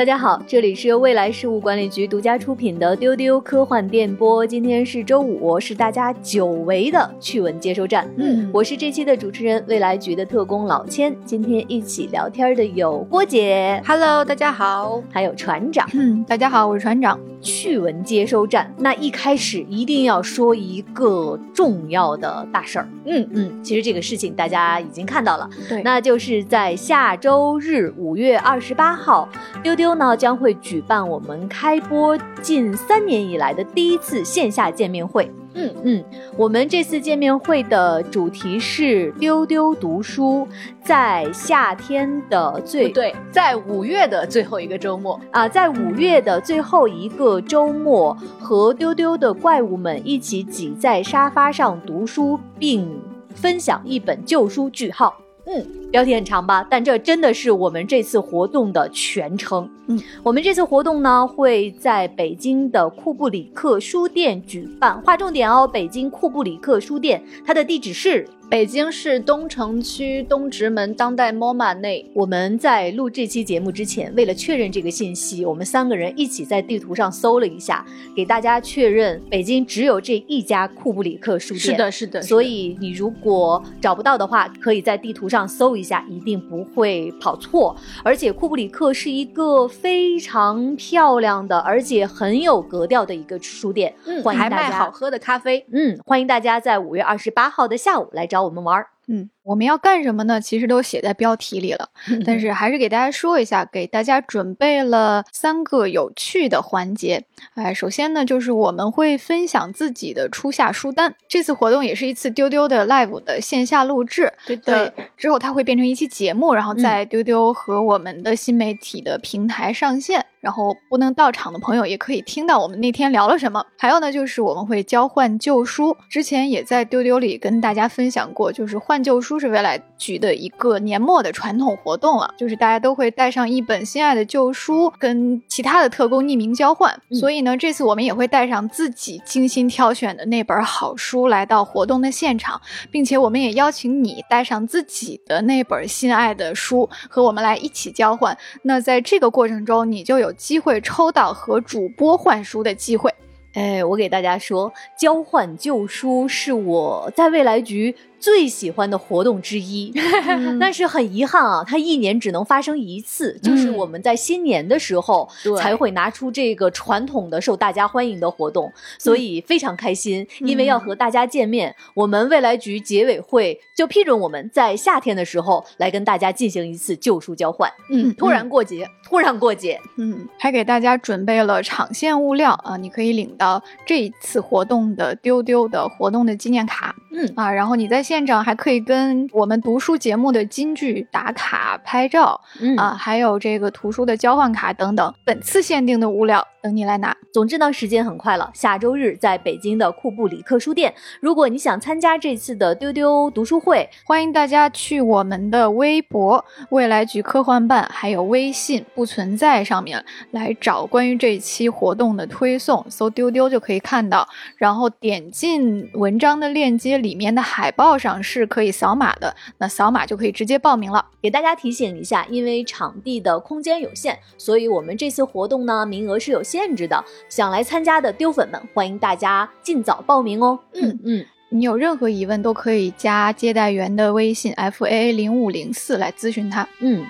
[0.00, 4.46] 大家好，这里是由未来事务管理局独家出品的丢丢科幻电波。
[4.46, 8.08] 今天是周五，是大家久违的趣闻接收站。
[8.16, 11.14] 嗯我是这期的主持人，未来局的特工老千。
[11.26, 15.02] 今天一起聊天的有郭姐，，Hello，大家好。
[15.12, 15.86] 还有船长。
[15.92, 17.20] 嗯，大家好，我是船长。
[17.40, 22.88] 趣闻接收站，那一开始一定要说一个重要的大事儿。
[23.06, 29.28] 嗯嗯，其实这个事情大家已经看到了，对那就是在下周日五月二十八号，
[29.62, 35.30] 丢丢呢将会举办我们开播近三年以来的第一次线下见面会。
[35.54, 36.04] 嗯嗯，
[36.36, 40.46] 我们这次见面会的主题是丢丢读书，
[40.84, 45.20] 在夏天的最对，在五月的最后一个周末。
[45.32, 52.88] 啊，在五月的最后一个周末，和丢丢的怪物们一起挤在沙发上读书，并
[53.34, 54.70] 分享一本旧书。
[54.70, 55.20] 句号。
[55.46, 56.66] 嗯，标题很长吧？
[56.70, 59.68] 但这真的是我们这次活动的全称。
[59.88, 72.08] 嗯，我们这次活动呢会在北京的库布里克书店举办，划重点哦，北京库布里克书店，它的地址是北京市东城区东直门当代 MoMA 内。
[72.14, 81.60] 我们在录这期节目之前，为了确认这个信息，我们三个人一起在地图上搜了一下，给大家确认北京只有这一家库布里克书店。
[81.60, 82.22] 是的，是的。
[82.22, 87.76] 所以你如果找不到的话，可以在地图上搜一下，一定不会跑错。
[88.02, 93.94] 而且库布里克是一个非常漂亮的，而且很有格调的一个书店。
[94.06, 95.66] 嗯，还欢迎大家卖好喝的咖啡。
[95.72, 98.88] 嗯，欢迎大家在五月二十八号的下午来找我们玩儿。
[99.12, 100.40] 嗯，我们要干什么呢？
[100.40, 101.88] 其实都写在标题里了，
[102.24, 107.24] 但是还是给大家说一下，给大家准备了三个有趣的环节。
[107.54, 111.12] 哎，首先呢，就是我们会分享自己的初夏书单。
[111.26, 120.24] 这次活动也是一次丢丢的 live 的线下录制，对对，之后它会变成一期节目，然后嗯在丢丢和我们的新媒体的平台上线。
[120.40, 123.64] 然后不能到场的朋友也可以听到我们那天聊了什么。
[123.78, 136.92] 还有呢，就是我们会交换旧书，之前也在丢丢里跟大家分享过，就是换旧书是未来局的一个年末的传统活动了，就是大家都会带上一本心爱的旧书，跟其他的特工匿名交换。
[137.10, 142.60] 嗯所以呢，这次我们也会带上自己精心挑选的那本好书来到活动的现场，
[142.90, 148.36] 并且我们也邀请你带上自己的那本心爱的书，和我们来一起交换。
[148.62, 153.12] 那在这个过程中，你就有机会抽到和主播换书的机会。
[153.54, 159.92] 哎，我给大家说，交换旧书是我在未来局最喜欢的活动之一。
[160.60, 177.70] 但是很遗憾啊，它一年只能发生一次，就是嗯我们在新年的时候才会拿出这个传统的受大家欢迎的活动，所以非常开心，因为要和大家见面，我们未来局结委会就批准我们在夏天的时候来跟大家进行一次旧书交换。
[177.90, 186.94] 嗯，突然过节，突然过节，嗯，还给大家准备了场线物料啊，你可以领到这一次活动的丢丢的活动的纪念卡。
[187.12, 197.16] 嗯啊，然后你在现场还可以跟我们读书节目的金句打卡拍照、嗯啊，还有这个图书的交换卡等等，本次限定的物料等你来拿。
[197.32, 200.92] 总之呢，时间很快了，下周日在北京的库布里克书店。
[201.20, 214.28] 如果你想参加这次的丢丢读书会，欢迎大家去我们的微博“未来局科幻办”还有微信“不存在”上面来找关于这一期活动的推送，搜“丢丢”就可以看到。
[214.56, 221.04] 然后点进文章的链接，里面的海报上是可以扫码的，那扫码就可以直接报名了。
[221.20, 227.04] 给大家提醒一下，因为场地的空间有限，所以我们这次活动呢名额是有限制的。
[227.28, 230.58] 想来参加的丢粉们，欢迎大家尽早报名哦。
[230.72, 236.66] 嗯嗯，你有任何疑问都可以加接待员的微信 f a 零五零四来咨询他。
[236.80, 237.04] 嗯。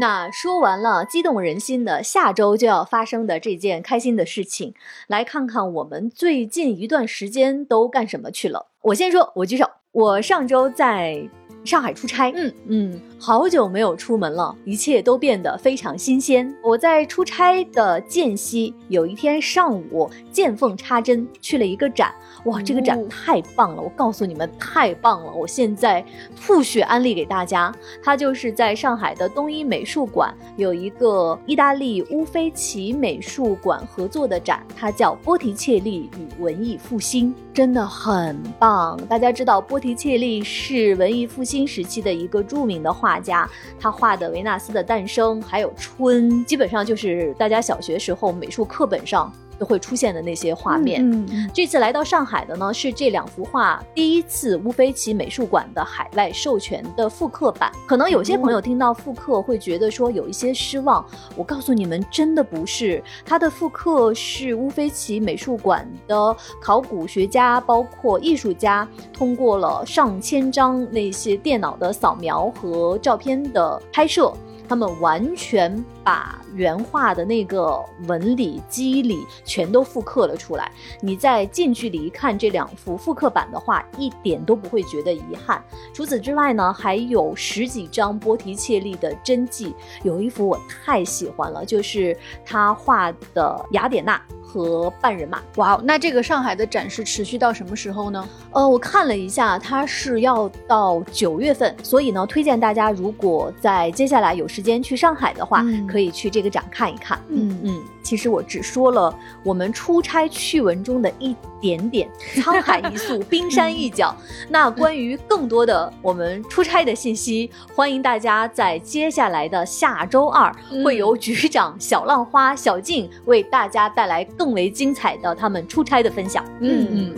[0.00, 4.74] 那说完了激动人心的下周就要发生的这件开心的事情，
[5.06, 8.66] 来看看我们最近一段时间都干什么去了。
[8.82, 9.70] 我先说，我举手。
[9.92, 11.24] 我上周在
[11.64, 16.54] 上海出差，嗯嗯，好久没有出门了，一切都变得非常新鲜。
[16.62, 22.14] 我在出差的间隙，有一天上午见缝插针去了一个展，
[22.44, 23.82] 哇，这个展哦太棒了！
[23.82, 25.32] 我告诉你们，太棒了！
[25.32, 26.04] 我现在
[26.36, 39.00] 吐血安利给大家，它就是在上海的东一美术馆有一个意大利乌菲齐美术馆合作的展，它叫波提切利与文艺复兴，真的很棒。
[39.08, 43.46] 大家知道波提切利是文艺复兴时期的一个著名的画画家，
[43.78, 51.02] 他画的维纳斯的诞生还有春，基本上就是大家小学时候美术课本上都会出现的那些画面。
[51.08, 57.70] 嗯嗯这次来到上海的呢，是这两幅画第一次乌菲齐美术馆的海外授权的复刻版。
[57.86, 61.04] 可能有些朋友听到复刻会觉得说有一些失望，
[61.36, 63.02] 我告诉你们，真的不是。
[63.24, 74.32] 它的复刻是乌菲齐美术馆的考古学家，包括艺术家，通过了上千张那些电脑的扫描和照片的拍摄。
[74.68, 80.70] 他们完全把原画的那个纹理、肌理全都复刻了出来。
[81.00, 85.62] 你在近距离看这两幅复刻版的画，一点都不会觉得遗憾。
[85.92, 95.42] 除此之外呢，还有十几张波提切利的真迹，有一幅我太喜欢了，就是他画的雅典娜和半人马。
[95.56, 98.28] 哇，哦那这个上海的展示持续到什么时候呢？
[98.52, 107.16] 呃，我看了一下，它是要到九月份，所以呢，推荐大家如果在接下来有时间去上海的话，嗯可以去这个展看一看。
[107.28, 109.14] 嗯嗯，其实我只说了
[109.44, 114.16] 我们出差趣闻中的一点点， 沧海一粟，冰山一角。
[114.48, 126.44] 那关于更多的我们出差的信息，欢迎大家在接下来的下周二，嗯会由局长小浪花小静为大家带来更为精彩的他们出差的分享。
[126.60, 127.14] 嗯嗯。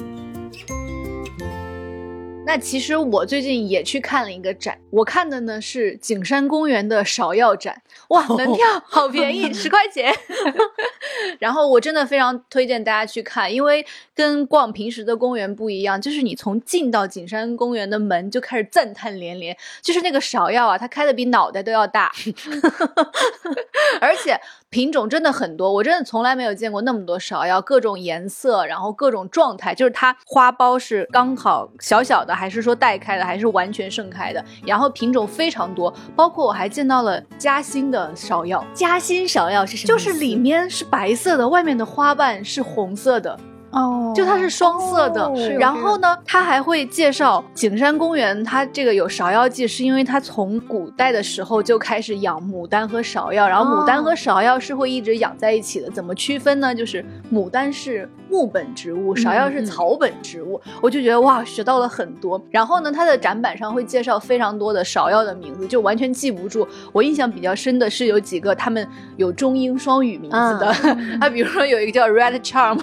[2.46, 10.12] 那其实我最近也去看了一个展，我看的呢是景山公园的芍药展，哇，门票好便宜，十块钱。
[11.40, 13.84] 然后我真的非常推荐大家去看，因为
[14.14, 22.12] 跟逛平时的公园不一样，就是你从进到景山公园的门就开始赞叹连连，就是那个芍药啊，它开的比脑袋都要大，
[24.00, 24.38] 而且
[24.70, 39.88] 品种真的很多，我真的从来没有见过那么多芍药，各种颜色，然后各种状态，就是它花苞是刚好小小的，还是说带开的，还是完全盛开的，然后品种非常多，包括我还见到了嘉兴的芍药，夹心芍药是什么？
[39.88, 43.38] 就是里面是白色的，外面的花瓣是红色的。
[43.70, 45.30] 哦就它是双色的。
[45.58, 55.90] 然后呢，他还会介绍景山公园，它这个有芍药记，是因为它从古代的时候就开始养牡丹和芍药，然后牡丹和芍药是会一直养在一起的。
[55.90, 56.74] 怎么区分呢？
[56.74, 60.60] 就是牡丹是木本植物，芍药是草本植物。
[60.80, 62.40] 我就觉得哇，学到了很多。
[62.50, 66.66] 然后呢，它的展板上会介绍非常多的芍药的名字，就完全记不住。
[66.92, 68.86] 我印象比较深的是有几个他们
[69.16, 70.66] 有中英双语名字的，
[71.20, 72.78] 啊，比如说有一个叫 Red Charm，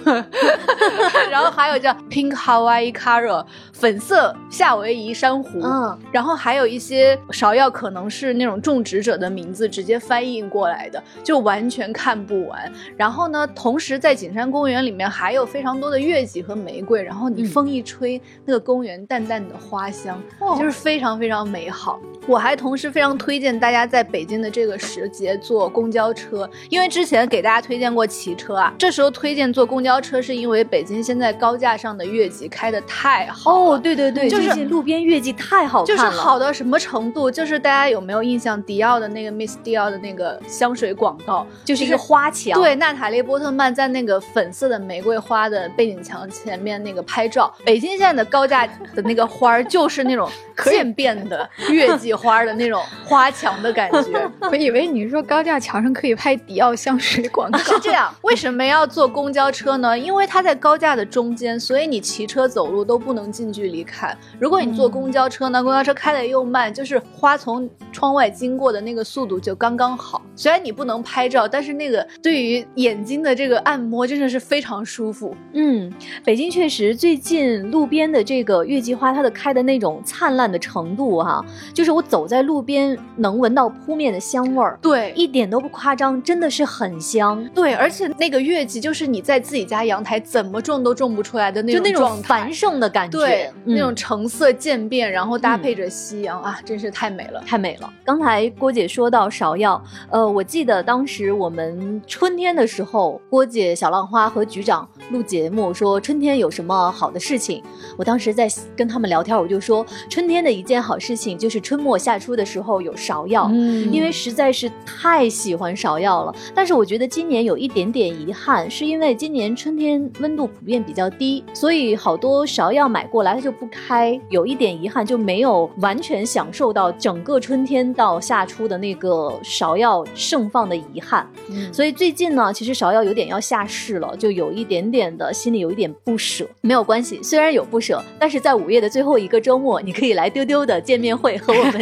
[1.32, 12.72] 然后还有叫 Pink Hawaii Cara 粉色夏威夷珊瑚，嗯，然后还有一些芍药可能是那种种植者的名字直接翻译过来的，就完全看不完。
[12.96, 22.00] 然后呢，同时在景山公园里面还有非常多的月季和玫瑰，然后你嗯风一吹，那个公园淡淡的花香，哦就是非常非常美好。
[22.26, 37.30] 我还同时非常推荐大家在北京的这个时节坐公交车，因为之前给大家推荐过骑车啊，这时候推荐坐公交车是因为北京现在高架上的月季开的太好了哦，对对对，就是路边月季太好就是，好到什么程度？
[37.30, 47.54] 就是大家有没有印象，迪奥的那个 Miss 迪奥的那个香水广告，就是一个花墙，对，娜塔莉波特曼在那个粉色的玫瑰花的背景墙前面那个拍照。
[47.66, 50.30] 北京现在的高架的那个花儿，就是那种
[50.66, 54.30] 渐变的月季花的那种花墙的感觉。
[54.50, 59.98] 我以为你说高架墙上可以拍迪奥香水广告， 是这样，为什么要坐公交车呢？
[59.98, 64.18] 因为它在高架的中间，所以你骑车走路都不能近距离看。
[64.40, 70.22] 如果你坐公交车呢，公交车开的又慢，就是花从窗外经过的那个速度就刚刚好。
[70.36, 75.36] 虽然你不能拍照，但是那个对于眼睛的这个按摩真的是非常舒服。
[75.54, 75.92] 嗯，
[76.26, 81.44] 北京确实最近路边的这个月季花，它的开的那种灿烂的程度哈、
[81.74, 97.44] 就是我走在路边能闻到扑面的香味儿，对，一点都不夸张，真的是很香，对，而且那个月季就是你在自己家阳台怎么种都种不出来的那就那种繁盛的感觉，对，嗯那种橙色渐变，然后搭配着夕阳、啊，真是太美了。
[97.46, 97.92] 太美了。
[98.04, 107.64] 刚才郭姐说到芍药，呃，我记得当时我们春天的时候，郭姐、小浪花和局长录节目说春天有什么好的事情。
[107.98, 113.50] 我当时在跟他们聊天，我就说春天的一件好事情就是春末夏初的时候有芍药。
[113.52, 131.28] 嗯因为实在是太喜欢芍药了，但是我觉得今年有一点点遗憾，是因为今年春天温度普遍比较低，所以好多芍药买过来它就不开，有一点遗憾，就没有完全享受到整个春天到夏初的那个芍药盛放的遗憾。
[131.72, 136.48] 所以最近呢，其实芍药有点要下市了，就有一点点的心里有一点不舍。
[136.62, 141.80] 没有关系，虽然有不舍，但是在五月的最后一个周末，你可以来丢丢的见面会和我们见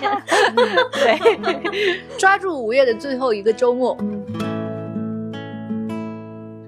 [0.00, 0.20] 面。
[0.92, 1.44] 对。
[2.18, 3.96] 抓住五月的最后一个周末。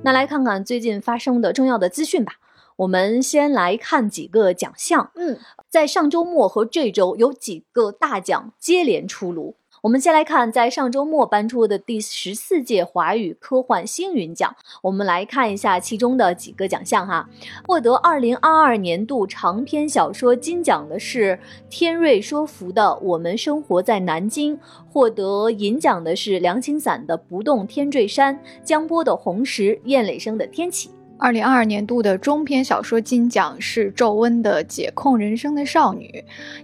[0.07, 2.35] 那来看看最近发生的重要的资讯吧。
[2.77, 5.11] 我们先来看几个奖项。
[5.17, 5.37] 嗯，
[5.69, 9.57] 在上周末和这周有几个大奖接连出炉。
[9.87, 14.53] 我们先来看，在上周末颁出的第十四届华语科幻星云奖，
[14.83, 17.31] 我们来看一下其中的几个奖项哈。
[17.69, 21.39] 获得二零二二年度长篇小说金奖的是
[21.71, 30.89] 天瑞说服的《我们生活在南京》，获得银奖的是梁清散的《不动天坠山》，江波的《红石》，燕磊生的《天启》。
[31.19, 36.07] 二零二二年度的中篇小说金奖是皱温的《解控人生的少女》，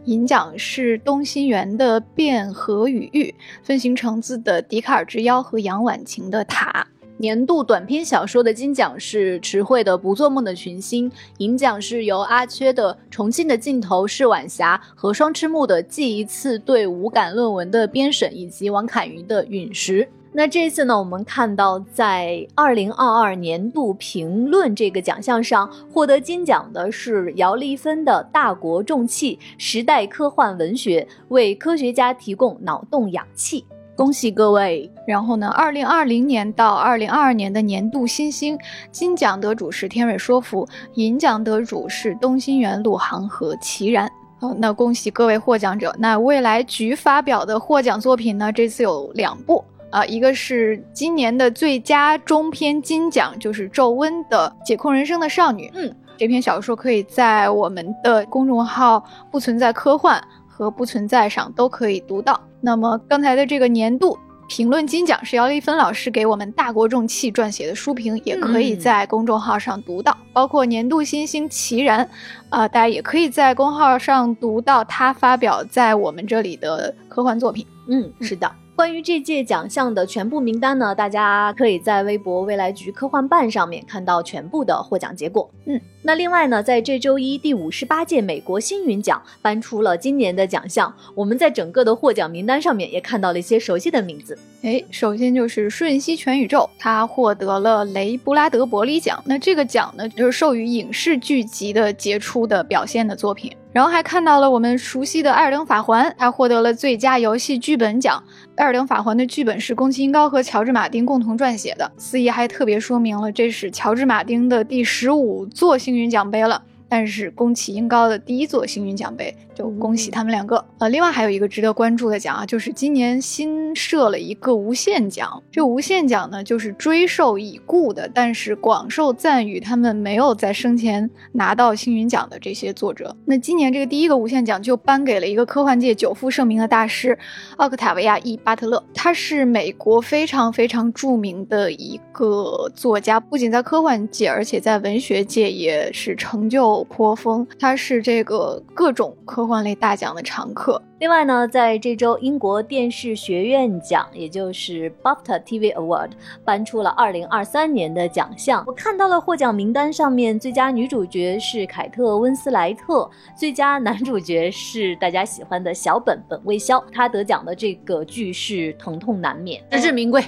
[0.05, 3.25] 银奖是东新源的《变和与玉》，
[3.63, 6.87] 分形橙子的《笛卡尔之妖》和杨婉晴的《塔》。
[7.17, 20.03] 年度短篇小说的金奖是迟慧的《不做梦的群星》，银奖是由阿缺的《重庆的尽头是晚霞》和双翅木的《记一次对无感论文的编审》，以及王凯云的《陨石》。
[20.35, 33.63] 那这次呢，我们看到在二零二二年度评论这个奖项上获得金奖的是姚丽芬的《大国重器：时代科幻文学》，为科学家提供脑洞氧气，
[33.95, 34.91] 恭喜各位！
[35.07, 38.59] 然后呢，二零二零年到二零二二年的年度新星，
[38.91, 44.11] 金奖得主是天瑞说服，银奖得主是东新源陆航和齐然。
[44.41, 45.95] 好，那恭喜各位获奖者。
[45.99, 49.63] 那未来局发表的获奖作品呢，这次有两部。
[49.93, 55.69] 啊，一个是今年的最佳中篇金奖，就是皱温的《解控人生的少女》。
[55.75, 60.19] 嗯，这篇小说可以在我们的公众号“不存在科幻”
[60.49, 62.41] 和“不存在”上都可以读到。
[62.63, 64.19] 那么刚才的这个年度
[64.49, 70.17] 评论金奖是姚丽芬老师给我们大国重器撰写的书评，也可以在公众号上读到。
[70.33, 72.09] 包括年度新星齐然，
[72.49, 77.67] 啊，大家也可以在公号上读到他发表在我们这里的科幻作品。
[77.89, 78.51] 嗯，是的。
[78.75, 85.49] 关于这届奖项的全部名单呢，大家可以在微博未来局科幻办上面看到全部的获奖结果。
[85.67, 94.37] 嗯，那另外呢，在这周一第五十八届美国星云奖颁出了今年的奖项，我们在整个的获奖名单上面也看到了一些熟悉的名字。
[94.63, 99.23] 哎，首先就是《瞬息全宇宙》，它获得了雷布拉德伯里奖。
[99.27, 103.53] 那这个奖呢，就是授予影视剧集的杰出的表现的作品。
[103.73, 108.23] 然后还看到了我们熟悉的《艾尔登法环》，它获得了最佳游戏剧本奖。
[108.57, 111.91] 《艾尔登法环》的剧本是宫崎英高和乔治马丁共同撰写的。
[111.97, 116.63] 司仪还特别说明了，这是乔治马丁的第十五座星云奖杯了。
[116.89, 120.65] 但是宫崎英高的第一座星云奖杯，就恭喜他们两个。
[120.79, 125.43] 呃，另外还有一个值得关注的奖啊，就是今年新设了一个无限奖。
[125.51, 133.15] 这无限奖呢，就是追授已故的，但是广受赞誉，他们没有在生前拿到星云奖的这些作者。
[133.25, 137.19] 那今年这个第一个无限奖就颁给了一个科幻界久负盛名的大师
[137.57, 138.83] 奥克塔维亚 ·E· 巴特勒。
[138.95, 146.83] 他是美国非常非常著名的一个作家，不仅在科幻界，而且在文学界也是成就。
[146.89, 150.81] 颇丰，他是这个各种科幻类大奖的常客。
[150.99, 156.11] 另外呢，在这周，英国电视学院奖，也就是 BAFTA TV Award，
[156.45, 158.63] 颁出了2023年的奖项。
[158.67, 166.83] 我看到了获奖名单上面，最佳女主角是凯特温斯莱特，最佳男主角是大家喜欢的小本本卫肖。
[166.93, 170.23] 他得奖的这个剧是《疼痛难免》，实至名归。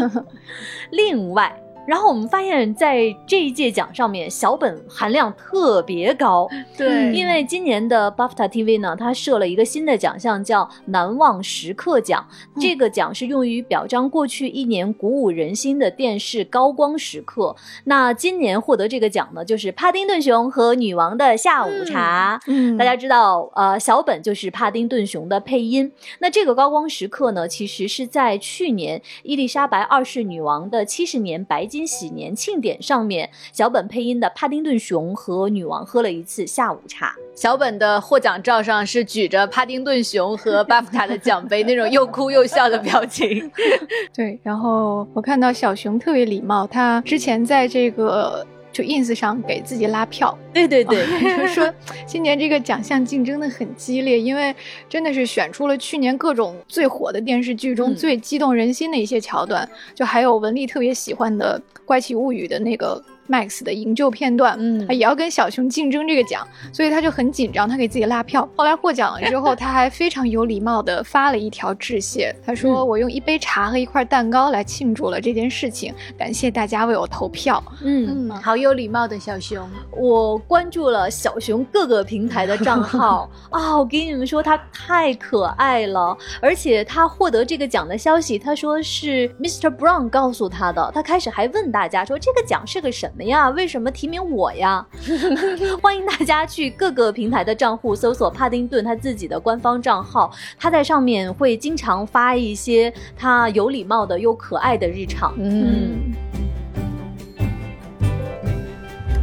[0.90, 1.54] 另外。
[1.84, 6.48] 然后我们发现，在这一届奖上面，小本含量特别高。
[6.78, 12.24] 对，因为今年的 BAFTA TV 呢，它设了一个新的奖项，叫“难忘时刻奖”。
[12.60, 17.56] 这个奖是用于表彰过去一年鼓舞人心的电视高光时刻。
[17.84, 22.38] 那今年获得这个奖呢，就是《帕丁顿熊和女王的下午茶》。
[22.46, 25.90] 嗯，大家知道，呃，小本就是帕丁顿熊的配音。
[26.20, 31.66] 那这个高光时刻呢，其实是在去年伊丽莎白二世女王的七十年白。
[31.72, 37.14] 金喜年庆典上面，小本配音的帕丁顿熊和女王喝了一次下午茶。
[37.34, 43.50] 小本的获奖照上是举着帕丁顿熊和巴夫塔的奖杯，那种又哭又笑的表情。
[44.14, 48.46] 对，然后我看到小熊特别礼貌，他之前在这个。
[48.72, 51.04] 就 ins 上给自己拉票，对对对，
[51.38, 51.72] 就说
[52.06, 54.54] 今年这个奖项竞争的很激烈，因为
[54.88, 63.02] 真的是选出了去年各种最火的电视剧中最激动人心的一些桥段，就还有文丽特别喜欢的《怪奇物语》的那个。
[63.32, 68.46] Max 的营救片段，嗯他也要跟小熊竞争这个奖，所以他就很紧张，他给自己拉票。
[68.54, 79.66] 后来获奖了之后， 他还非常有礼貌的发了一条致谢，他说：“嗯我用一杯茶和一块蛋糕来庆祝了这件事情，感谢大家为我投票。”嗯，好有礼貌的小熊。
[79.96, 89.74] 我关注了小熊各个平台的账号 啊，我给你们说，他太可爱了，而且他获得这个奖的消息，他说是 Mr.
[89.74, 90.90] Brown 告诉他的。
[90.94, 93.50] 他开始还问大家说这个奖是个什么呀？
[93.50, 94.84] 为什么提名我呀？
[95.82, 105.34] 欢迎大家去各个平台的账户搜索帕丁顿他自己的官方账号，他在上面会经常发一些他有礼貌的又可爱的日常。
[105.38, 106.12] 嗯，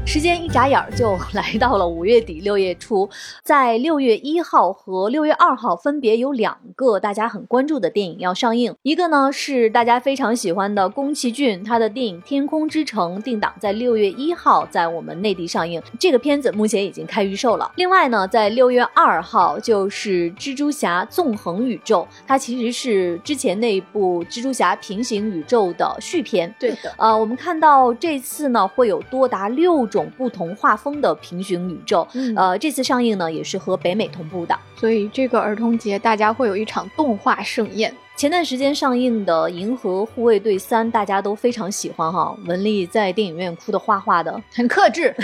[0.10, 3.08] 时间一眨眼儿就来到了五月底六月初，
[3.44, 17.72] 在六月一号和六月二号分别有两个大家很关注的电影要上映，一个呢是大家非常喜欢的宫崎骏他的电影《天空之城》定档在六月一号在我们内地上映，这个片子目前已经开预售了。
[17.76, 26.52] 另外呢，在六月二号就是蜘蛛侠纵横宇宙，它其实是之前那部蜘蛛侠平行宇宙的续篇。
[26.60, 26.92] 对的。
[26.98, 32.08] 呃，我们看到这次呢会有多达六种不同画风的平行宇宙。
[32.14, 34.58] 嗯呃，这次上映呢也是和北美同步的。
[34.76, 37.94] 所以这个儿童节大家会有一场动画盛宴。
[38.20, 44.44] 前段时间上映的《银河护卫队三》，大家都非常喜欢哈，文丽在电影院哭的哗哗的。
[44.54, 45.16] 很 克制。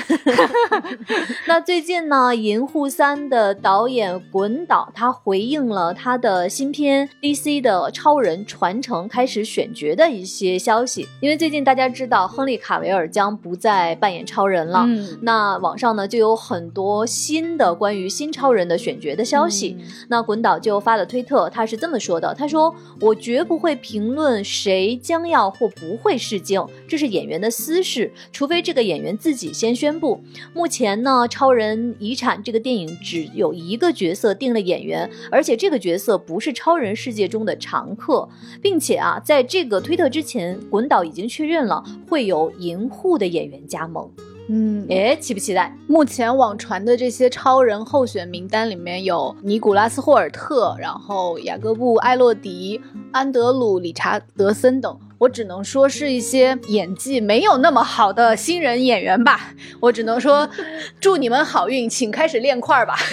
[1.45, 14.85] 那最近呢，《银护三》的导演滚导他回应了他的新片 DC 的超人传承开始选角的一些消息，因为最近大家知道亨利卡维尔将不再扮演超人了。
[14.87, 19.77] 嗯，那网上呢就有很多新的关于新超人的选角的消息。
[20.07, 30.24] 那滚导就发了推特，他是这么说的：“他说我绝不会评论谁将要或不会试镜，这是演员的私事，除非这个演员自己先宣布。
[30.54, 38.27] 目前呢，《超人遗产》这个电影只有一个角色定了演员，而且这个角色不是超人世界中的常客，
[38.62, 44.10] 并且啊，在这个推特之前，滚导已经确认了会有银护的演员加盟。
[44.47, 45.75] 嗯，哎，期不期待？
[45.87, 52.79] 目前网传的这些超人候选名单里面有尼古拉斯霍尔特，然后雅各布艾洛迪、
[53.11, 54.99] 安德鲁理查德森等。
[55.17, 59.53] 我只能说是一些演技没有那么好的新人演员吧。
[59.79, 60.50] 我只能说，
[61.00, 62.95] 祝你们好运，请开始练块儿吧。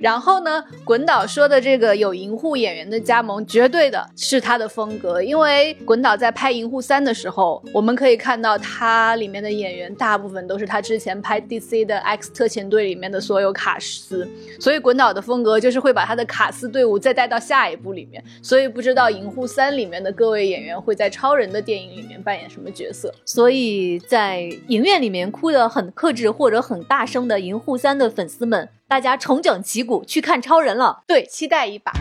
[0.00, 5.22] 然后呢，滚导说的这个有银护演员的加盟，绝对的是他的风格。
[5.22, 14.26] 因为滚导在拍《银护三》的时候，我们可以看到他里面的演员大部分都是他之前拍 DC 的《X 特遣队》里面的所有卡司，
[14.60, 18.22] 所以滚导的风格就是会把他的卡司队伍再带到下一部里面。
[18.40, 23.12] 所以不知道《银护三》里面的各位演员会在超人的电影里面扮演什么角色。
[23.24, 31.02] 所以在影院里面哭得很克制或者很大声的《银护三》的粉丝们，大家重整旗鼓去看超人了。
[31.06, 31.92] 对，期待一把。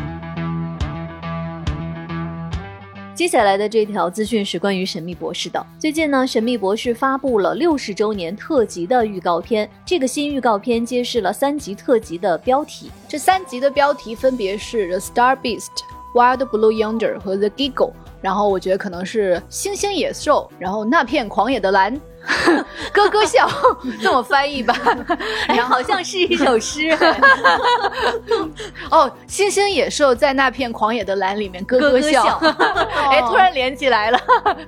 [3.16, 5.66] 接下来的这条资讯是关于《神秘博士》的。
[5.80, 9.68] 最近呢，《神秘博士》发布了六十周年特辑的预告片。
[9.84, 12.92] 这个新预告片揭示了三集特辑的标题。
[13.08, 15.66] 这三集的标题分别是《The Star Beast》、
[16.14, 17.92] 《Wild Blue Yonder》和《The Giggle》。
[18.20, 22.00] 然后我觉得可能是星星野兽，然后那片狂野的蓝，
[22.94, 23.50] 咯咯笑，
[24.02, 24.76] 这么翻译吧。
[25.48, 26.90] 哎，好像是一首诗。
[28.92, 32.40] 哦，猩猩野兽在那片狂野的蓝里面咯咯笑，
[33.12, 34.20] 哎，突然连起来了。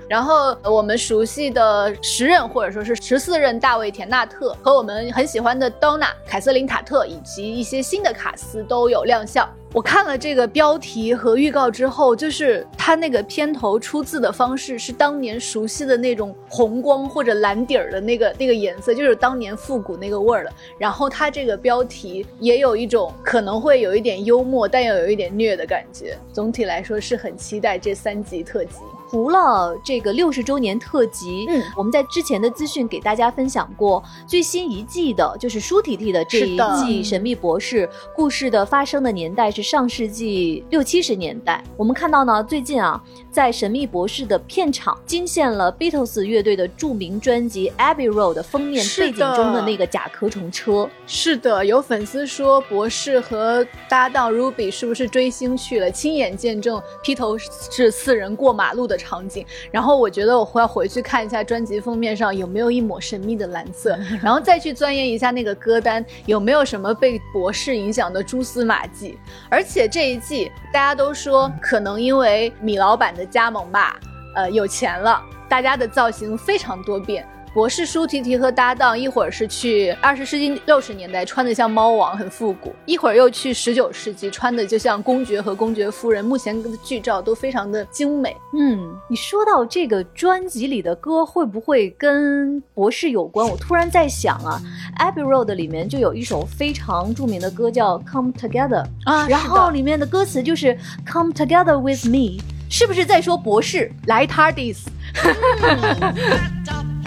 [0.07, 9.47] 然后我们熟悉的十任或者说是十四任大卫田纳特和我们很喜欢的 Donna 凯瑟琳塔特以及一些新的卡斯都有亮相。
[9.71, 20.51] 我看了这个标题和预告之后，就是他那个片头出字的方式是当年熟悉的那种红光或者蓝蓝底儿的那个那个颜色，就是当年复古那个味儿了。
[20.77, 26.15] 然后它这个标题也有一种可能会有一点幽默，但又有一点虐的感觉。
[26.31, 28.75] 总体来说是很期待这三集特辑。
[29.09, 41.63] 除了这个六十周年特辑，嗯，我们在之前的资讯给大家分享过最新一季的，就是舒提提的这一季《神秘博士》故事的发生的年代是上世纪六七十年代。
[41.75, 50.89] 我们看到呢，最近啊，在《神秘博士》的片场惊现了 Beatles 乐队的著名专辑《Abbey Road》的封面背景中的的那个甲壳虫车。
[51.05, 59.45] 是的，有粉丝说博士和搭档 Ruby 是不是追星去了，亲眼见证披头士四人过马路的场景。
[59.71, 69.17] 然后我觉得我要回去看一下专辑封面上有没有一抹神秘的蓝色， 然后再去钻研一下那个歌单有没有什么被博士影响的蛛丝马迹。
[69.49, 73.99] 而且这一季大家都说可能因为米老板的加盟吧，
[74.35, 75.23] 呃，有钱了。
[75.47, 77.27] 大家的造型非常多变。
[77.53, 86.23] 博士舒提提和搭档，一会儿是去二十世纪六十年代，穿的像猫王，很复古；一会儿又去十九世纪，穿的就像公爵和公爵夫人。
[86.23, 88.35] 目前的剧照都非常的精美。
[88.57, 93.47] 嗯，你说到这个专辑里的歌会不会跟博士有关？
[93.47, 94.61] 我突然在想啊，
[95.01, 103.91] 《Abbey Road》里面就有一首非常著名的歌叫《Come Together》啊然后里面的歌词就是 “Come together with me”，是不是在说博士？
[104.05, 106.98] 来 Tardis，Grooving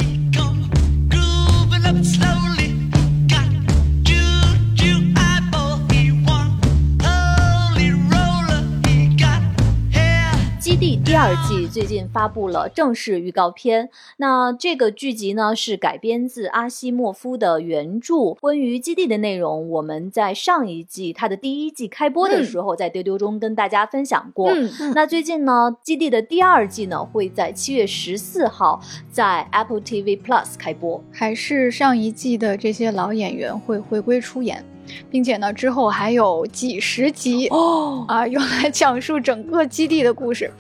[11.13, 13.91] 第二季最近发布了正式预告片。
[14.17, 18.33] 那这个剧集呢是改编自阿西莫夫的原著。
[18.41, 24.49] 关于基地的内容，我们在上一季它的第一季开播的时候，在丢丢中跟大家分享过。
[24.53, 31.05] 嗯那最近呢，基地的第二季呢会在七月十四号在 Apple TV Plus 开播。
[31.13, 34.65] 还是上一季的这些老演员会回归出演，
[35.11, 40.51] 并且呢，之后还有几十集哦，啊，用来讲述整个基地的故事。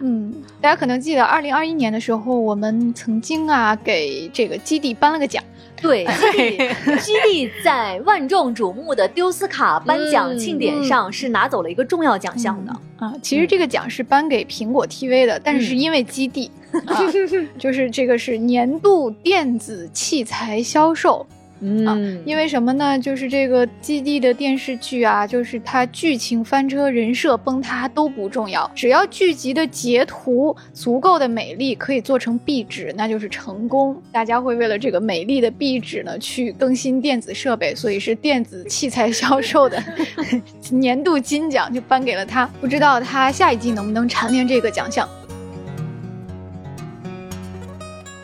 [0.00, 5.42] 嗯，大家可能记得，二零二一年的时候，我们曾经啊给这个基地颁了个奖，
[5.80, 6.58] 对，基地
[7.02, 12.72] 基地在万众瞩目的丢斯卡颁奖庆典上是拿走了一个重要奖项的。
[12.98, 16.50] 啊，其实这个奖是颁给苹果 TV 的，但是是因为基地，
[16.86, 16.98] 啊、
[17.58, 21.26] 就是这个是年度电子器材销售。
[21.60, 22.98] 嗯，因为什么呢？
[22.98, 34.00] 就是这个基地的电视剧啊，就是它剧情翻车、人设崩塌都不重要，只要剧集的截图足够的美丽，可以做成壁纸，那就是成功。
[34.12, 39.82] 大家会为了这个美丽的壁纸呢，去更新电子设备，所以是电子器材销售的
[40.70, 42.46] 年度金奖就颁给了他。
[42.60, 45.08] 不知道他下一季能不能蝉联这个奖项？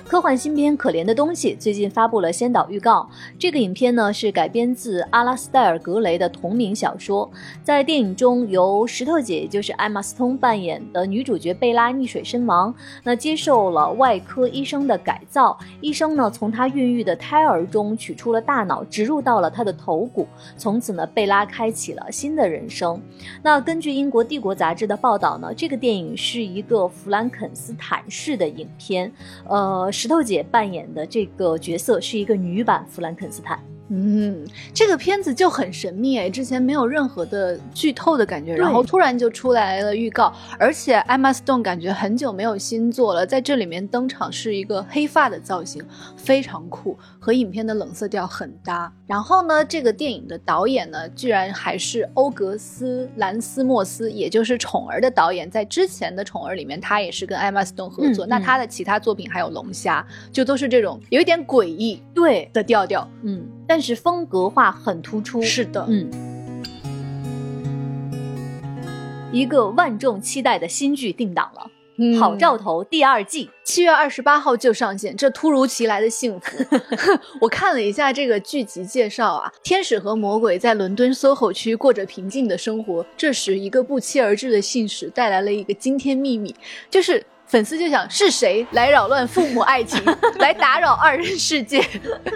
[0.06, 3.08] 科幻新片《可怜的东西》最近发布了先导预告。
[3.38, 7.28] 这个影片呢是改编自阿拉斯戴尔·格雷的同名小说。
[7.62, 15.58] 在电影中，由石头姐，也就是艾玛斯通扮演的女主角贝拉溺水身亡，那接受了外科医生的改造。
[15.80, 20.28] 医生呢从她孕育的胎儿中取出了大脑，植入到了她的头骨。
[20.58, 23.00] 从此呢，贝拉开启了新的人生。
[23.42, 29.10] 那根据英国《帝国》杂志的报道呢，这个电影是一个弗兰肯斯坦式的影片。
[29.48, 33.62] 呃，石头姐扮演的这个角色是一个女版弗兰肯斯坦。
[33.88, 45.84] 嗯，这个片子就很神秘哎，之前没有任何的剧透的感觉，然后突然就出来了预告，而且艾玛斯顿感觉很久没有新作了，在这里面登场是一个黑发的造型，
[46.16, 48.90] 非常酷，和影片的冷色调很搭。
[49.06, 58.24] 然后呢，这个电影的导演呢，居然还是欧格斯·兰斯莫斯，也就是《宠儿》的导演，在之前的《宠儿》里面，他也是跟艾玛斯顿合作。
[58.24, 63.06] 那他的其他作品还有《龙虾》，就都是这种有一点诡异对，的调调。
[63.22, 65.40] 嗯，但是风格化很突出。
[65.42, 66.62] 是的，嗯，
[69.32, 73.50] 一个万众期待的新剧定档了，嗯好兆头》第二季。
[73.64, 76.64] 七月二十八号就上线，这突如其来的幸福！
[77.40, 83.04] 我看了一下这个剧集介绍啊，天使和魔鬼在伦敦 SOHO 区过着平静的生活。
[83.16, 86.54] 这时，一个不期而至的信使带来了一个惊天秘密，
[86.90, 90.02] 就是粉丝就想是谁来扰乱父母爱情，
[90.40, 91.84] 来打扰二人世界。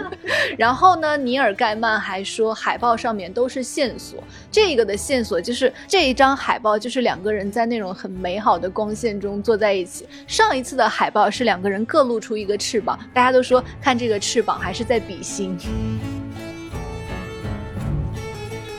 [0.57, 4.23] 然后呢，尼尔盖曼还说，海报上面都是线索。
[4.51, 10.07] 这个的线索就是这一张海报，就是两个人在那种很美好的光线中坐在一起。
[10.27, 15.57] 上一次的海报是两个人各露出一个翅膀，大家都说看这个翅膀还是在比心。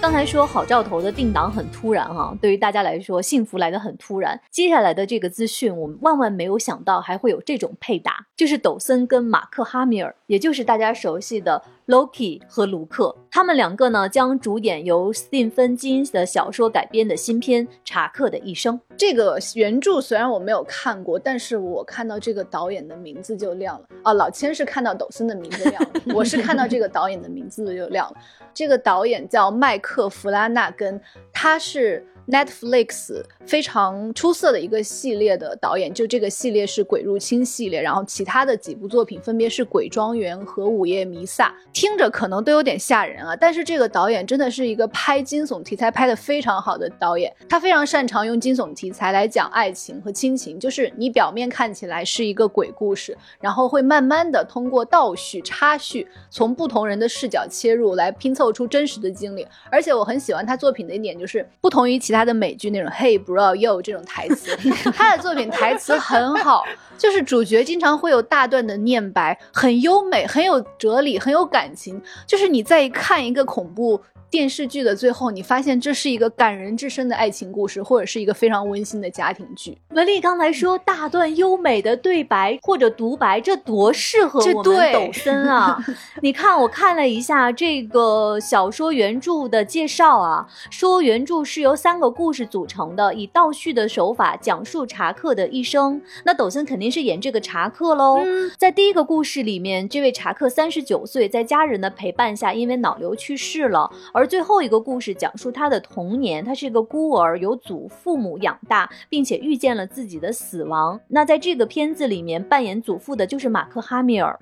[0.00, 4.40] 刚才说好兆头的定档很突然哈、对于大家来说，幸福来得很突然。
[4.50, 18.78] 接下来的这个资讯，我们万万没有想到还会有这种配搭，就是抖森跟马克哈米尔，也就是大家熟悉的 Loki 和卢克，他们两个呢将主演由斯蒂芬金的小说改编的新片《查克的一生》。
[18.96, 24.12] 这个原著虽然我没有看过，但是我看到这个导演的名字就亮了啊。
[24.12, 28.16] 老千是看到抖森的名字亮了，我是看到这个导演的名字就亮了。
[28.54, 31.00] 这个导演叫麦克弗拉纳根，
[31.32, 43.34] 他是 Netflix 非常出色的一个系列的导演，就这个系列是《鬼入侵》系列，然后其他的几部作品分别是《鬼庄园》和《午夜弥撒》，听着可能都有点吓人啊。
[43.34, 59.46] 但是这个导演真的是一个拍惊悚题材拍得非常好的导演，他非常擅长用惊悚题材来讲爱情和亲情，就是你表面看起来是一个鬼故事，然后会慢慢的通过倒叙、插叙，从不同人的视角切入来拼凑出真实的经历。
[59.70, 64.54] 而且我很喜欢他作品的一点就是，不同于其他他的美剧那种 “Hey bro yo” 这种台词。
[64.92, 66.62] 他的作品台词很好，
[66.98, 71.98] 就是主角经常会有大段的念白，很优美，很有哲理，很有感情。
[72.26, 73.98] 就是你在看一个恐怖。
[74.30, 79.76] 电视剧的最后，你发现这是一个感人至深的爱情故事，或者是一个非常温馨的家庭剧。
[79.90, 85.76] 文丽刚才说大段优美的对白或者独白，这多适合我们抖森啊！
[86.22, 96.00] 你看，我看了一下这个小说原著的介绍啊，说原著是由三个故事组成的，以倒叙的手法讲述查克的一生。
[96.24, 98.20] 那抖森肯定是演这个查克喽。
[98.56, 103.90] 在第一个故事里面，这位查克三十九岁，在家人的陪伴下，因为脑瘤去世了。
[104.12, 111.00] 而最后一个故事讲述他的童年，他是一个孤儿，由祖父母养大，并且遇见了自己的死亡。
[111.08, 114.38] 那在这个片子里面扮演祖父的就是马克·哈米尔，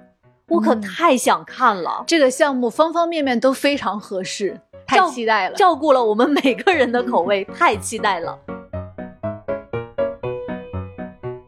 [0.48, 5.54] 我可嗯太想看了，这个项目方方面面都非常合适，太期待了。
[5.56, 8.38] 照顾了我们每个人的口味，太期待了。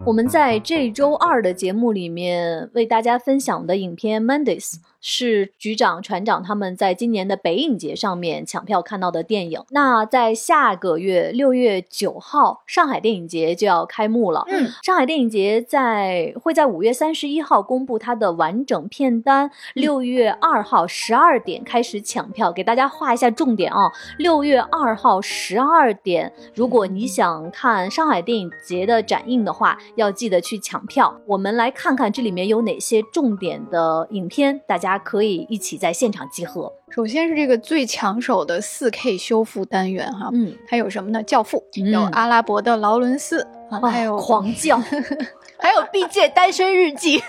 [0.07, 9.63] 我们在这周二的节目里面为大家分享的影片《Mondays》是局长、船长他们在今年的北影节上面抢票看到的电影。
[9.71, 14.45] 那在下个月六月九号，上海电影节就要开幕了。
[14.49, 23.91] 嗯，上海电影节在会在五月三十一号公布它的完整片单，六月二号十二点开始抢票，给大家画一下重点啊。
[24.19, 31.15] 六月二号十二点，如果你想看上海电影节的展映的话，要记得去抢票。
[31.27, 36.73] 我们来看看这里面有哪些重点的影片，大家可以一起在现场集合。
[36.91, 41.23] 首先是这个最抢手的四 K 修复单元哈，嗯，它有什么呢？
[41.23, 44.81] 教父，嗯有阿拉伯的劳伦斯，啊还有狂叫，
[45.61, 47.21] 还有《毕界单身日记》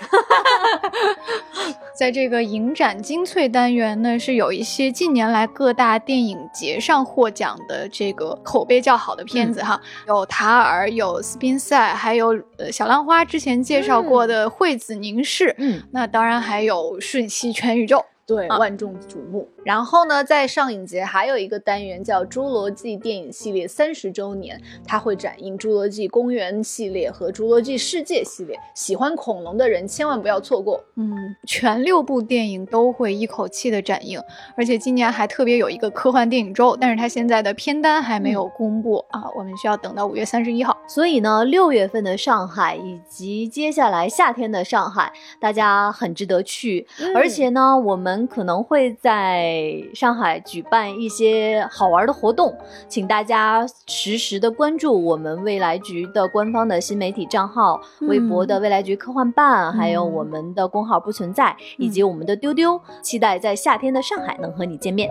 [1.94, 18.04] 在这个影展精粹单元呢，是有一些近年来各大电影节上获奖的这个口碑较好的片子哈，有塔尔，有斯宾塞，还有呃小浪花之前介绍过的惠子凝视，嗯，那当然还有瞬息全宇宙。
[18.24, 19.48] 对，啊万众瞩目。
[19.64, 28.58] 然后呢，在上影节还有一个单元叫《侏罗纪电影系列三十周年》，它会展映《侏罗纪公园》系列和《侏罗纪世界》系列。
[28.74, 30.82] 喜欢恐龙的人千万不要错过。
[30.96, 31.14] 嗯，
[31.46, 34.20] 全六部电影都会一口气的展映，
[34.56, 40.76] 而且今年还特别有一个科幻电影周，但是它现在的片单还没有公布、啊，我们需要等到五月三十一号。
[40.88, 46.86] 所以呢，六月份的上海以及接下来夏天的上海，大家很值得去。
[47.14, 49.51] 而且呢，我们可能会在
[49.94, 52.56] 上海举办一些好玩的活动，
[52.88, 65.08] 请大家实时的关注我们未来局的官方的新媒体账号，微博的未来局科幻办，还有我们的公号不存在，以及我们的丢丢，期待在夏天的上海能和你见面。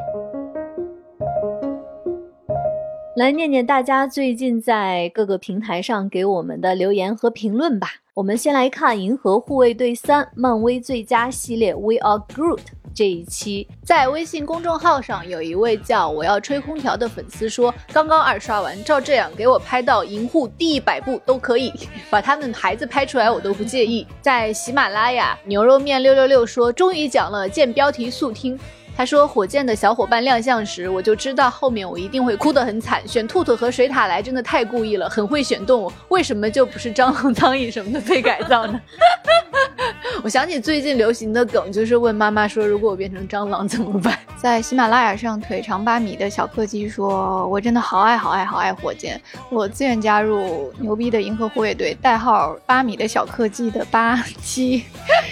[3.18, 7.88] 来念念大家最近在各个平台上给我们的留言和评论吧。
[8.14, 12.62] 我们先来看《银河护卫队三》漫威最佳系列 We Are Groot
[12.94, 21.74] 这一期，在微信公众号上有一位叫“我要吹空调”的粉丝说，刚刚二刷完，照这样给我拍到银护第一百部都可以，
[22.10, 24.06] 把他们孩子拍出来我都不介意。
[24.22, 28.60] 在喜马拉雅，牛肉面六六六说，终于讲了，见标题速听。
[28.94, 33.02] 他说：“火箭的小伙伴亮相时，我就知道后面我一定会哭得很惨。
[33.08, 35.92] 选兔兔和水獭来真的太故意了，很会选动物。
[36.10, 38.80] 为什么就不是蟑螂、苍蝇什么的被改造呢？”
[40.24, 44.16] 我想起最近流行的梗，就是问妈妈说：“如果我变成蟑螂怎么办？
[44.38, 54.84] 在喜马拉雅上，腿长八米的小柯基说：“我真的好爱好爱好爱火箭，我自愿加入牛逼的银河护卫队，代号八米的小柯基的八七，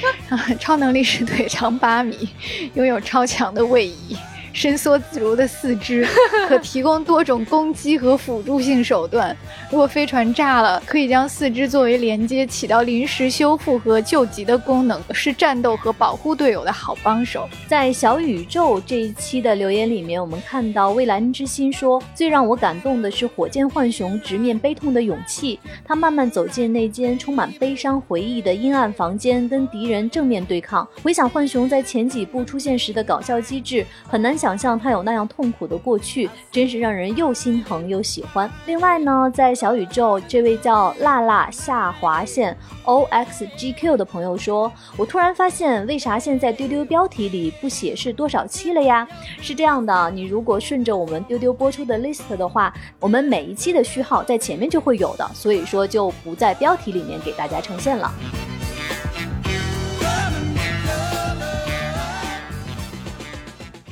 [0.59, 2.29] 超能力是腿长八米，
[2.73, 4.17] 拥有超强的位移。”
[4.53, 6.07] 伸缩自如的四肢，
[6.47, 9.35] 可提供多种攻击和辅助性手段。
[9.71, 17.47] 如果飞船炸了，可以将四肢作为连接，起到临时修复和救急的功能，是战斗和保护队友的好帮手。
[17.67, 25.59] 在小宇宙这一期的留言里面，我们看到蔚蓝之心说，最让我感动的是火箭浣熊直面悲痛的勇气。
[25.85, 30.87] 他慢慢走进那间充满悲伤回忆的阴暗房间，跟敌人正面对抗。
[31.03, 38.49] 回想浣熊在前几部出现时的搞笑机制，很难想象他有那样痛苦的过去，真是让人又心疼又喜欢。
[38.65, 49.05] 另外呢，在小宇宙这位叫辣辣下划线 O X G Q 的朋友说，我突然发现为啥现在丢丢标题里不写是多少期了呀？
[49.41, 58.09] 是这样的，你如果顺着我们丢丢播出的 list 的话，我们每一期的序号在前面就会有的，所以说就不在标题里面给大家呈现了。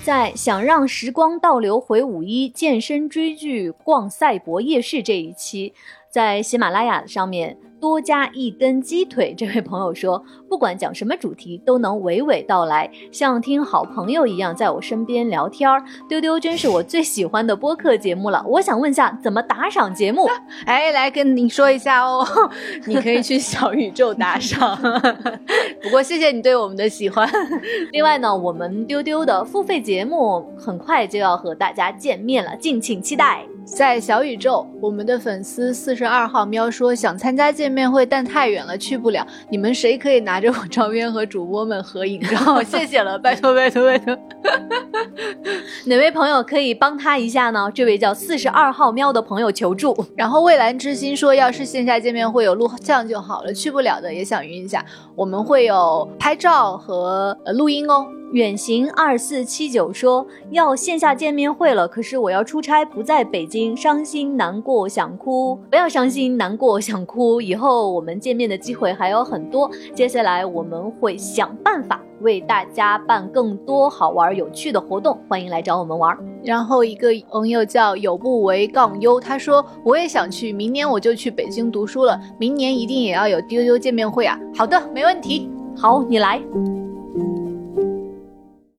[0.08, 5.74] 在想让时光倒流回五一健身追剧逛赛博夜市这一期，
[6.17, 9.36] 在喜马拉雅上面多加一根鸡腿。
[9.38, 15.84] 这位朋友说，不管讲什么主题，都能娓娓道来，像听好朋友一样在我身边聊天儿。
[16.10, 18.43] 丢丢真是我最喜欢的播客节目了。
[18.47, 20.27] 我想问下，怎么打赏节目？
[20.65, 22.25] 哎，来跟你说一下哦，
[22.88, 24.75] 你可以去 小宇宙打赏。
[25.84, 27.30] 不过谢谢你对我们的喜欢。
[27.91, 33.45] 另外呢，我们丢丢的付费节目很快就要和大家见面了，敬请期待。
[33.75, 39.27] 在小宇宙，我们的粉丝四十二号喵说想参加见面会，但太远了去不了。
[39.49, 42.62] 你们谁可以拿着我照片和主播们合影照？
[42.63, 44.17] 谢谢了，拜托拜托拜托。
[45.86, 47.69] 哪位朋友可以帮他一下呢？
[47.73, 49.95] 这位叫四十二号喵的朋友求助。
[50.15, 54.84] 然后蔚蓝之心说，要是线下见面会有录像就好了，去不了的也想晕一下。
[55.13, 58.08] 我们会有拍照和呃录音哦。
[58.33, 65.57] 远行二四七九说要线下见面会了，可是我要出差，不在北京，伤心难过想哭。
[65.69, 69.71] 不要伤心难过想哭，以后我们见面的机会还有很多。
[69.95, 76.17] 接下来我们会想办法为大家办更多好玩有趣的活动，欢迎来找我们玩。
[76.43, 84.37] 然后一个朋友叫有不为杠优，他说我也想去，明年我就去北京读书了，明年一定也要有丢丢见面会啊。
[84.53, 85.49] 好的，没问题。
[85.77, 86.41] 好，你来。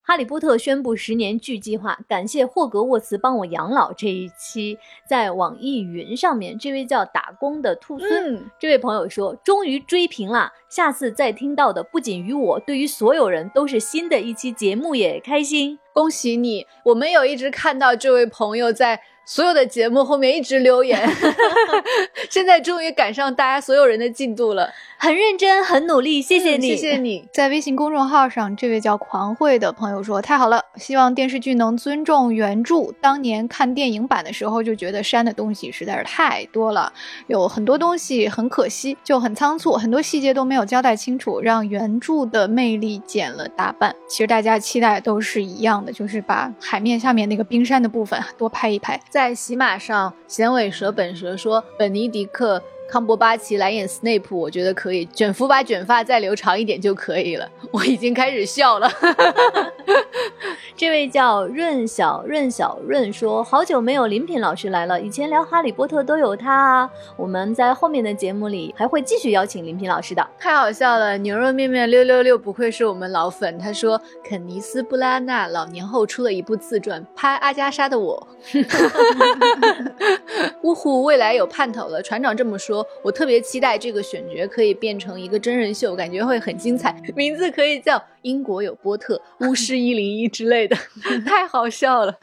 [0.08, 3.92] 哈利波特宣布十年剧计划，感谢霍格沃茨帮我养老。
[3.92, 10.50] 这一期在网易云上面，这位叫打工的兔孙、嗯这位朋友说，终于追平了！
[10.70, 15.78] 下次再听到的不仅于我，对于所有人都是新的一期节目也开心。
[15.92, 16.66] 恭喜你！
[16.84, 21.06] 我们有一直看到这位朋友在所有的节目后面一直留言，
[22.30, 24.72] 现在终于赶上大家所有人的进度了。
[24.96, 27.28] 很认真，很努力，谢谢你，谢谢你。
[27.30, 32.90] 在微信公众号上，这位叫狂慧的朋友说：“太好了，希望电视剧能尊重原著。
[33.02, 36.90] 当年看电影版的时候，就觉得删的东西实在是太多了，
[37.26, 43.94] 有很多东西很可惜，就很仓促，很多细节都没有交代清楚，让原著的魅力减了大半。
[44.08, 48.98] 其实大家期待都是一样的，就是把海面下面那个冰山的部分多拍一拍。
[49.08, 52.62] 在在喜马上，响尾蛇本蛇说本尼迪克。
[52.88, 55.04] 康伯巴奇来演斯内普，我觉得可以。
[55.06, 57.46] 卷福把卷发再留长一点就可以了。
[57.70, 58.90] 我已经开始笑了。
[60.74, 66.90] 这位叫润小润小润说：“好久没有林品老师来了，以前聊哈利波特都有他啊。
[67.16, 70.26] 我们在后面的节目里还会继续邀请林品老师的。
[70.38, 71.18] 太好笑了！
[71.18, 73.58] 牛肉面面六六六不愧是我们老粉。
[73.58, 78.26] 他说肯尼斯布拉纳老年后出了一部自传，拍阿加莎的我。
[80.62, 82.00] 呜呼，未来有盼头了。
[82.00, 86.94] 船长这么说，我特别期待这个选角可以变成一个真人秀，感觉会很精彩。
[87.14, 90.76] 名字可以叫《英国有波特》《巫师一零一》之类的，
[91.26, 92.18] 太好笑了。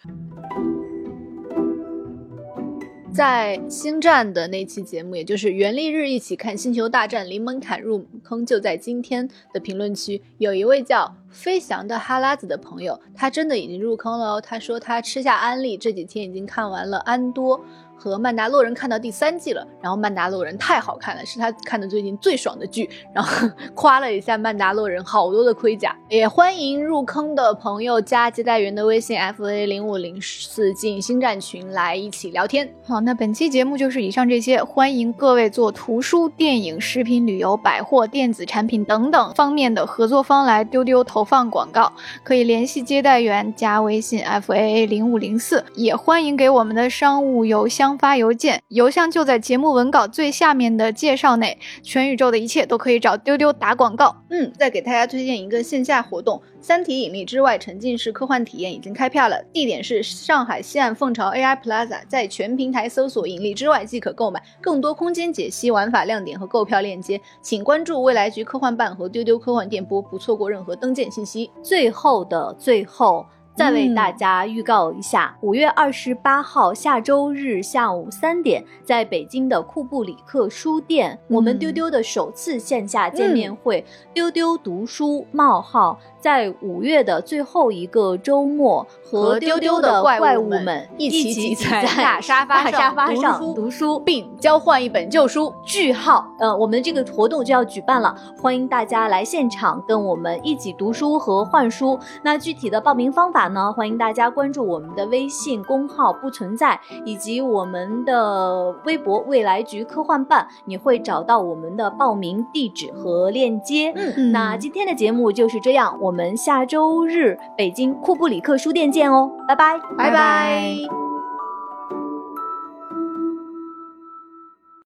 [3.14, 14.42] 在星战的那期节目，也就是袁立日一起看《星球大战》，零门槛入坑就在今天的评论区，有一位叫飞翔的哈拉子的朋友，他真的已经入坑了哦。
[14.42, 17.60] 他说他吃下安利，这几天已经看完了安多
[17.98, 19.68] 和曼达洛人，看到第三季了。
[19.82, 22.90] 然后曼达洛人太好看了，是他看的最近最爽的剧。
[23.14, 25.96] 然后 夸了一下曼达洛人好多的盔甲。
[26.08, 32.72] 也欢迎入坑的朋友加接待员的微信 f a 零五零四进星战群来一起聊天。
[32.84, 41.92] 好，那本期节目就是以上这些，欢迎各位做图书、电影、食品、旅游、百货、电子产品等等方面的合作方来丢丢投放广告，
[42.24, 51.58] 可以联系接待员加微信 f a a 零五零四，也欢迎给我们的商务邮箱发邮件，邮箱就在节目文稿最下面的介绍内。
[51.82, 54.24] 全宇宙的一切都可以找丢丢打广告。
[54.30, 64.42] 嗯，再给大家推荐一个线下活动，《三体引力之外》沉浸式科幻体验已经开票了，地点是上海西岸凤巢 AI Plaza，在全平台搜索“引力之外”即可购买。
[64.60, 71.52] 更多空间解析、玩法亮点和购票链接，请关注未来局科幻办和丢丢科幻电波，不错过任何登舰信息。
[71.62, 73.24] 最后的最后，
[73.56, 95.54] 再为大家预告一下，五、月二十八号下周日下午三点，在北京的库布里克书店，我们丢丢的首次线下见面会“丢丢读书冒号”在五月的最后一个周末，和丢丢的怪物们一起挤挤在在大 沙发大沙发上读书读书，并交换一本旧书。
[95.66, 101.98] 句号，呃，我们这个活动就要举办了，欢迎大家来现场跟我们一起读书和换书。
[102.22, 113.94] 那具体的报名方法法呢，欢迎大家关注我们的微信公号“不存在”，以及我们的微博“未来局科幻办”，你会找到我们的报名地址和链接。
[113.96, 121.15] 嗯那今天的节目就是这样，我们下周日北京库布里克书店见哦，拜拜，拜拜